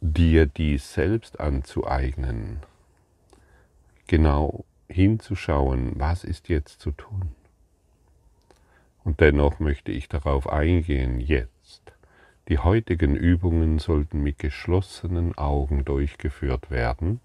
dir 0.00 0.46
dies 0.46 0.94
selbst 0.94 1.38
anzueignen, 1.38 2.60
genau 4.06 4.64
hinzuschauen, 4.88 5.92
was 5.96 6.24
ist 6.24 6.48
jetzt 6.48 6.80
zu 6.80 6.90
tun. 6.90 7.30
Und 9.04 9.20
dennoch 9.20 9.58
möchte 9.58 9.92
ich 9.92 10.08
darauf 10.08 10.48
eingehen, 10.48 11.20
jetzt. 11.20 11.92
Die 12.48 12.58
heutigen 12.58 13.16
Übungen 13.16 13.78
sollten 13.78 14.22
mit 14.22 14.38
geschlossenen 14.38 15.36
Augen 15.36 15.84
durchgeführt 15.84 16.70
werden, 16.70 17.20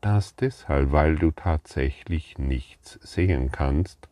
das 0.00 0.36
deshalb, 0.36 0.92
weil 0.92 1.16
du 1.16 1.30
tatsächlich 1.30 2.38
nichts 2.38 2.98
sehen 3.02 3.50
kannst 3.50 4.08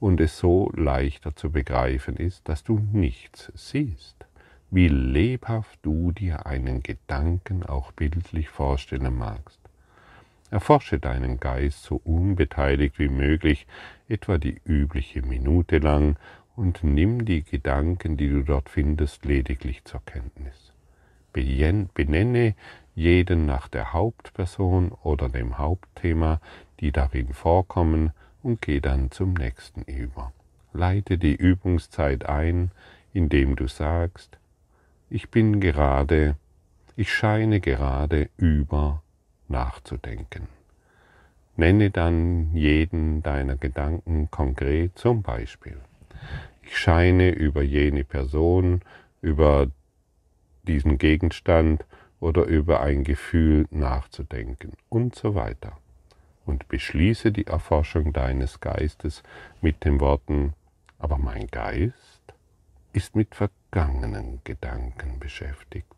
und 0.00 0.20
es 0.20 0.38
so 0.38 0.70
leichter 0.74 1.36
zu 1.36 1.50
begreifen 1.50 2.16
ist, 2.16 2.48
dass 2.48 2.64
du 2.64 2.78
nichts 2.92 3.52
siehst 3.54 4.26
wie 4.70 4.88
lebhaft 4.88 5.78
du 5.82 6.12
dir 6.12 6.46
einen 6.46 6.82
Gedanken 6.82 7.64
auch 7.64 7.92
bildlich 7.92 8.48
vorstellen 8.48 9.16
magst. 9.16 9.60
Erforsche 10.50 10.98
deinen 10.98 11.40
Geist 11.40 11.82
so 11.82 12.00
unbeteiligt 12.04 12.98
wie 12.98 13.08
möglich, 13.08 13.66
etwa 14.08 14.38
die 14.38 14.60
übliche 14.64 15.22
Minute 15.22 15.78
lang, 15.78 16.16
und 16.56 16.82
nimm 16.82 17.24
die 17.24 17.42
Gedanken, 17.42 18.16
die 18.16 18.28
du 18.28 18.42
dort 18.42 18.68
findest, 18.68 19.24
lediglich 19.24 19.84
zur 19.84 20.02
Kenntnis. 20.04 20.72
Benenne 21.32 22.54
jeden 22.94 23.44
nach 23.44 23.68
der 23.68 23.92
Hauptperson 23.92 24.90
oder 25.02 25.28
dem 25.28 25.58
Hauptthema, 25.58 26.40
die 26.80 26.92
darin 26.92 27.34
vorkommen, 27.34 28.12
und 28.42 28.62
geh 28.62 28.80
dann 28.80 29.10
zum 29.10 29.34
nächsten 29.34 29.82
über. 29.82 30.32
Leite 30.72 31.18
die 31.18 31.34
Übungszeit 31.34 32.26
ein, 32.26 32.70
indem 33.12 33.56
du 33.56 33.66
sagst, 33.66 34.38
ich 35.10 35.30
bin 35.30 35.60
gerade, 35.60 36.36
ich 36.96 37.12
scheine 37.12 37.60
gerade 37.60 38.30
über 38.36 39.02
nachzudenken. 39.48 40.48
Nenne 41.56 41.90
dann 41.90 42.54
jeden 42.54 43.22
deiner 43.22 43.56
Gedanken 43.56 44.30
konkret 44.30 44.98
zum 44.98 45.22
Beispiel. 45.22 45.76
Ich 46.62 46.78
scheine 46.78 47.30
über 47.30 47.62
jene 47.62 48.04
Person, 48.04 48.80
über 49.20 49.68
diesen 50.66 50.98
Gegenstand 50.98 51.84
oder 52.20 52.44
über 52.44 52.80
ein 52.80 53.04
Gefühl 53.04 53.66
nachzudenken 53.70 54.72
und 54.88 55.14
so 55.14 55.34
weiter. 55.34 55.78
Und 56.44 56.68
beschließe 56.68 57.32
die 57.32 57.46
Erforschung 57.46 58.12
deines 58.12 58.60
Geistes 58.60 59.22
mit 59.60 59.84
den 59.84 60.00
Worten, 60.00 60.54
aber 60.98 61.18
mein 61.18 61.46
Geist 61.48 62.22
ist 62.92 63.14
mit 63.14 63.34
vergangenen 63.34 64.40
Gedanken 64.44 65.18
beschäftigt. 65.18 65.94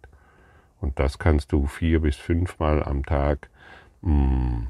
Und 0.81 0.99
das 0.99 1.19
kannst 1.19 1.53
du 1.53 1.67
vier 1.67 2.01
bis 2.01 2.17
fünfmal 2.17 2.83
am 2.83 3.05
Tag 3.05 3.51
mh, 4.03 4.13
mm, 4.13 4.67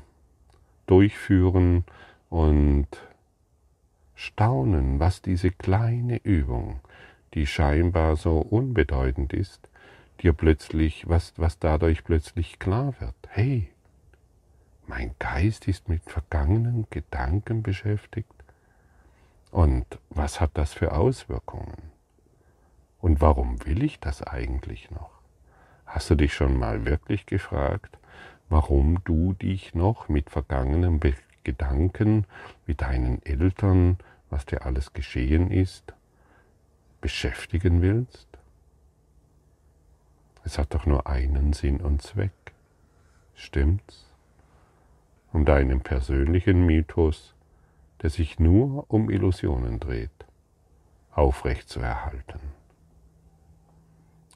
durchführen 0.87 1.84
und 2.30 2.88
staunen, 4.18 4.98
was 4.98 5.22
diese 5.22 5.52
kleine 5.52 6.16
Übung, 6.24 6.81
die 7.35 7.46
scheinbar 7.46 8.16
so 8.16 8.38
unbedeutend 8.38 9.33
ist, 9.33 9.68
dir 10.20 10.33
plötzlich, 10.33 11.09
was, 11.09 11.33
was 11.37 11.61
dadurch 11.61 12.02
plötzlich 12.02 12.59
klar 12.59 12.94
wird. 12.98 13.14
Hey, 13.28 13.70
mein 14.88 15.14
Geist 15.20 15.68
ist 15.68 15.88
mit 15.88 16.02
vergangenen 16.02 16.87
Gedanken 16.90 17.62
beschäftigt. 17.62 18.33
Und 19.52 19.87
was 20.11 20.40
hat 20.40 20.50
das 20.54 20.72
für 20.72 20.92
Auswirkungen? 20.92 21.92
Und 23.00 23.20
warum 23.20 23.64
will 23.66 23.85
ich 23.85 24.00
das 24.00 24.22
eigentlich 24.22 24.90
noch? 24.90 25.11
Hast 25.87 26.11
du 26.11 26.16
dich 26.16 26.35
schon 26.35 26.59
mal 26.59 26.85
wirklich 26.85 27.24
gefragt, 27.24 27.96
warum 28.48 28.98
du 29.04 29.35
dich 29.35 29.74
noch 29.74 30.09
mit 30.09 30.28
vergangenen 30.28 31.00
Gedanken, 31.44 32.26
mit 32.66 32.83
deinen 32.83 33.24
Eltern, 33.24 33.98
was 34.30 34.46
dir 34.46 34.64
alles 34.64 34.92
geschehen 34.92 35.50
ist, 35.50 35.94
beschäftigen 37.00 37.82
willst? 37.82 38.28
Es 40.44 40.58
hat 40.58 40.74
doch 40.74 40.86
nur 40.86 41.06
einen 41.06 41.52
Sinn 41.52 41.80
und 41.80 42.02
Zweck. 42.02 42.32
Stimmt's? 43.34 44.06
Um 45.32 45.44
deinen 45.44 45.80
persönlichen 45.80 46.64
Mythos, 46.64 47.34
der 48.02 48.10
sich 48.10 48.38
nur 48.38 48.86
um 48.88 49.10
Illusionen 49.10 49.78
dreht, 49.78 50.10
aufrechtzuerhalten. 51.12 52.40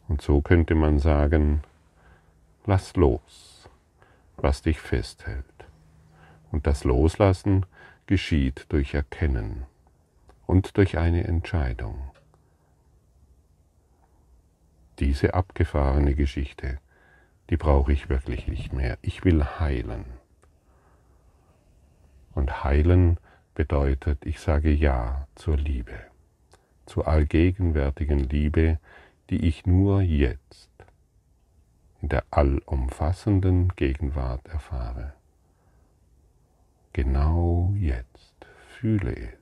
Und 0.08 0.20
so 0.20 0.42
könnte 0.42 0.74
man 0.74 0.98
sagen, 0.98 1.62
lass 2.66 2.94
los, 2.96 3.68
was 4.36 4.62
dich 4.62 4.80
festhält. 4.80 5.44
Und 6.50 6.66
das 6.66 6.84
Loslassen 6.84 7.64
geschieht 8.06 8.66
durch 8.68 8.92
Erkennen. 8.94 9.64
Und 10.46 10.76
durch 10.76 10.98
eine 10.98 11.24
Entscheidung. 11.24 12.10
Diese 14.98 15.34
abgefahrene 15.34 16.14
Geschichte, 16.14 16.78
die 17.50 17.56
brauche 17.56 17.92
ich 17.92 18.08
wirklich 18.08 18.46
nicht 18.48 18.72
mehr. 18.72 18.98
Ich 19.02 19.24
will 19.24 19.44
heilen. 19.44 20.04
Und 22.34 22.64
heilen 22.64 23.18
bedeutet, 23.54 24.24
ich 24.24 24.40
sage 24.40 24.70
Ja 24.70 25.26
zur 25.34 25.56
Liebe, 25.56 25.98
zur 26.86 27.08
allgegenwärtigen 27.08 28.20
Liebe, 28.20 28.78
die 29.30 29.46
ich 29.46 29.66
nur 29.66 30.02
jetzt 30.02 30.70
in 32.00 32.08
der 32.08 32.24
allumfassenden 32.30 33.70
Gegenwart 33.76 34.46
erfahre. 34.48 35.14
Genau 36.92 37.72
jetzt 37.76 38.34
fühle 38.68 39.14
es. 39.14 39.41